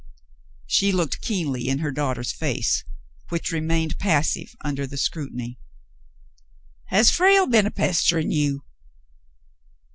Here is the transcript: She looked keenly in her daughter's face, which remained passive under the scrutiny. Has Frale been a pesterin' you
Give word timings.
She 0.65 0.91
looked 0.91 1.21
keenly 1.21 1.67
in 1.67 1.77
her 1.77 1.91
daughter's 1.91 2.31
face, 2.31 2.83
which 3.29 3.51
remained 3.51 3.99
passive 3.99 4.55
under 4.61 4.87
the 4.87 4.97
scrutiny. 4.97 5.59
Has 6.87 7.11
Frale 7.11 7.45
been 7.45 7.67
a 7.67 7.71
pesterin' 7.71 8.31
you 8.31 8.63